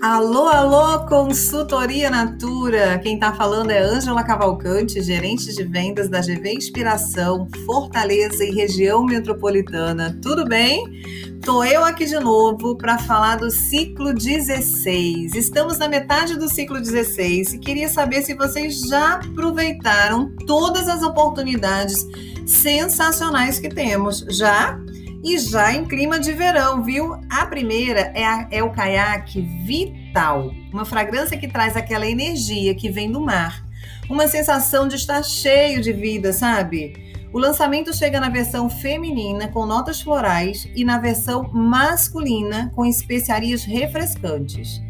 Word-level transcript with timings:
Alô, 0.00 0.48
alô, 0.48 1.06
consultoria 1.06 2.08
Natura. 2.08 2.98
Quem 3.00 3.16
está 3.16 3.34
falando 3.34 3.70
é 3.70 3.82
Ângela 3.82 4.24
Cavalcante, 4.24 5.02
gerente 5.02 5.54
de 5.54 5.62
vendas 5.62 6.08
da 6.08 6.22
GV 6.22 6.54
Inspiração, 6.54 7.46
Fortaleza 7.66 8.42
e 8.42 8.50
região 8.50 9.04
metropolitana. 9.04 10.18
Tudo 10.22 10.46
bem? 10.46 11.02
Tô 11.44 11.62
eu 11.64 11.84
aqui 11.84 12.06
de 12.06 12.18
novo 12.18 12.76
para 12.76 12.96
falar 12.96 13.36
do 13.36 13.50
ciclo 13.50 14.14
16. 14.14 15.34
Estamos 15.34 15.76
na 15.76 15.86
metade 15.86 16.34
do 16.38 16.48
ciclo 16.48 16.80
16 16.80 17.52
e 17.52 17.58
queria 17.58 17.90
saber 17.90 18.22
se 18.22 18.32
vocês 18.32 18.80
já 18.80 19.16
aproveitaram 19.16 20.34
todas 20.46 20.88
as 20.88 21.02
oportunidades 21.02 22.06
sensacionais 22.46 23.58
que 23.58 23.68
temos. 23.68 24.24
Já? 24.30 24.80
E 25.22 25.38
já 25.38 25.72
em 25.72 25.84
clima 25.84 26.18
de 26.18 26.32
verão, 26.32 26.82
viu? 26.82 27.18
A 27.28 27.46
primeira 27.46 28.12
é, 28.14 28.24
a, 28.24 28.48
é 28.50 28.62
o 28.62 28.70
caiaque 28.70 29.40
Vital, 29.40 30.52
uma 30.72 30.84
fragrância 30.84 31.36
que 31.36 31.48
traz 31.48 31.76
aquela 31.76 32.06
energia 32.06 32.74
que 32.74 32.90
vem 32.90 33.10
do 33.10 33.20
mar, 33.20 33.64
uma 34.08 34.26
sensação 34.26 34.88
de 34.88 34.96
estar 34.96 35.22
cheio 35.22 35.80
de 35.80 35.92
vida, 35.92 36.32
sabe? 36.32 37.10
O 37.32 37.38
lançamento 37.38 37.94
chega 37.94 38.18
na 38.18 38.28
versão 38.28 38.68
feminina 38.68 39.46
com 39.48 39.64
notas 39.64 40.00
florais 40.00 40.68
e 40.74 40.84
na 40.84 40.98
versão 40.98 41.48
masculina 41.52 42.72
com 42.74 42.84
especiarias 42.84 43.62
refrescantes. 43.62 44.82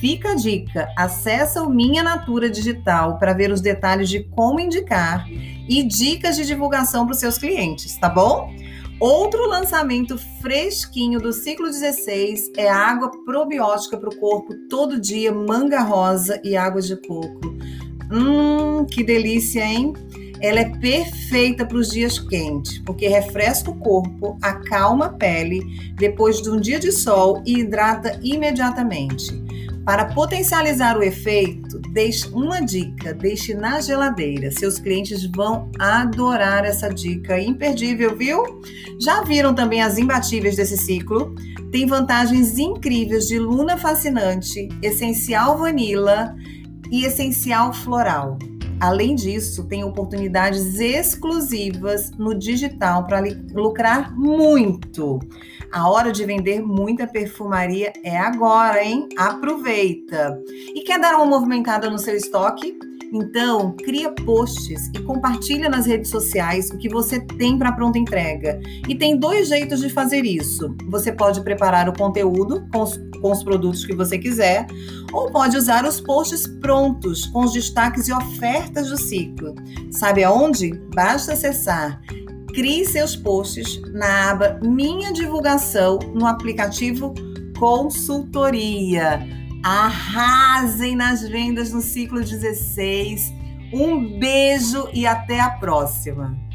Fica 0.00 0.32
a 0.32 0.34
dica, 0.34 0.92
acessa 0.96 1.62
o 1.62 1.70
Minha 1.70 2.02
Natura 2.02 2.50
Digital 2.50 3.18
para 3.18 3.32
ver 3.32 3.52
os 3.52 3.60
detalhes 3.60 4.08
de 4.08 4.24
como 4.24 4.58
indicar 4.58 5.26
e 5.30 5.82
dicas 5.84 6.36
de 6.36 6.44
divulgação 6.44 7.06
para 7.06 7.12
os 7.12 7.20
seus 7.20 7.38
clientes, 7.38 7.96
tá 7.96 8.08
bom? 8.08 8.52
Outro 8.98 9.46
lançamento 9.46 10.16
fresquinho 10.40 11.20
do 11.20 11.30
ciclo 11.30 11.66
16 11.66 12.52
é 12.56 12.66
água 12.66 13.10
probiótica 13.26 13.98
para 13.98 14.08
o 14.08 14.16
corpo 14.16 14.54
todo 14.70 14.98
dia, 14.98 15.30
manga 15.30 15.82
rosa 15.82 16.40
e 16.42 16.56
água 16.56 16.80
de 16.80 16.96
coco. 16.96 17.54
Hum, 18.10 18.86
que 18.86 19.04
delícia, 19.04 19.62
hein? 19.62 19.92
Ela 20.40 20.60
é 20.60 20.78
perfeita 20.78 21.66
para 21.66 21.76
os 21.76 21.90
dias 21.90 22.18
quentes, 22.18 22.78
porque 22.78 23.06
refresca 23.06 23.70
o 23.70 23.78
corpo, 23.78 24.38
acalma 24.40 25.06
a 25.06 25.12
pele 25.12 25.62
depois 25.96 26.40
de 26.40 26.48
um 26.48 26.58
dia 26.58 26.78
de 26.78 26.90
sol 26.90 27.42
e 27.44 27.58
hidrata 27.58 28.18
imediatamente. 28.22 29.45
Para 29.86 30.06
potencializar 30.06 30.98
o 30.98 31.02
efeito, 31.04 31.78
deixe 31.92 32.26
uma 32.30 32.60
dica, 32.60 33.14
deixe 33.14 33.54
na 33.54 33.80
geladeira. 33.80 34.50
Seus 34.50 34.80
clientes 34.80 35.24
vão 35.30 35.70
adorar 35.78 36.64
essa 36.64 36.88
dica 36.88 37.40
imperdível, 37.40 38.16
viu? 38.16 38.42
Já 39.00 39.22
viram 39.22 39.54
também 39.54 39.80
as 39.80 39.96
imbatíveis 39.96 40.56
desse 40.56 40.76
ciclo? 40.76 41.36
Tem 41.70 41.86
vantagens 41.86 42.58
incríveis 42.58 43.28
de 43.28 43.38
luna 43.38 43.76
fascinante, 43.76 44.68
essencial 44.82 45.56
vanila 45.56 46.34
e 46.90 47.04
essencial 47.04 47.72
floral. 47.72 48.38
Além 48.80 49.14
disso, 49.14 49.68
tem 49.68 49.84
oportunidades 49.84 50.80
exclusivas 50.80 52.10
no 52.18 52.36
digital 52.36 53.06
para 53.06 53.22
lucrar 53.54 54.12
muito. 54.18 55.20
A 55.72 55.88
hora 55.90 56.12
de 56.12 56.24
vender 56.24 56.60
muita 56.60 57.06
perfumaria 57.06 57.92
é 58.02 58.16
agora, 58.16 58.82
hein? 58.82 59.08
Aproveita! 59.16 60.38
E 60.74 60.82
quer 60.82 60.98
dar 60.98 61.16
uma 61.16 61.26
movimentada 61.26 61.90
no 61.90 61.98
seu 61.98 62.16
estoque? 62.16 62.78
Então, 63.12 63.72
cria 63.76 64.10
posts 64.10 64.90
e 64.94 64.98
compartilha 65.00 65.68
nas 65.68 65.86
redes 65.86 66.10
sociais 66.10 66.70
o 66.70 66.78
que 66.78 66.88
você 66.88 67.20
tem 67.20 67.58
para 67.58 67.72
pronta 67.72 67.98
entrega. 67.98 68.60
E 68.88 68.94
tem 68.94 69.16
dois 69.16 69.48
jeitos 69.48 69.80
de 69.80 69.88
fazer 69.88 70.24
isso. 70.24 70.74
Você 70.88 71.12
pode 71.12 71.40
preparar 71.42 71.88
o 71.88 71.96
conteúdo 71.96 72.66
com 72.72 72.82
os, 72.82 72.96
com 73.20 73.30
os 73.30 73.42
produtos 73.42 73.84
que 73.84 73.94
você 73.94 74.18
quiser, 74.18 74.66
ou 75.12 75.30
pode 75.30 75.56
usar 75.56 75.84
os 75.84 76.00
posts 76.00 76.46
prontos 76.60 77.26
com 77.26 77.44
os 77.44 77.52
destaques 77.52 78.08
e 78.08 78.12
ofertas 78.12 78.90
do 78.90 78.96
ciclo. 78.96 79.54
Sabe 79.90 80.24
aonde? 80.24 80.72
Basta 80.94 81.32
acessar 81.32 82.00
crie 82.56 82.86
seus 82.86 83.14
posts 83.14 83.82
na 83.92 84.30
aba 84.30 84.58
Minha 84.62 85.12
Divulgação 85.12 85.98
no 86.14 86.26
aplicativo 86.26 87.12
Consultoria. 87.58 89.20
Arrasem 89.62 90.96
nas 90.96 91.20
vendas 91.28 91.70
no 91.70 91.82
ciclo 91.82 92.22
16. 92.22 93.30
Um 93.74 94.18
beijo 94.18 94.88
e 94.94 95.06
até 95.06 95.38
a 95.38 95.50
próxima! 95.50 96.45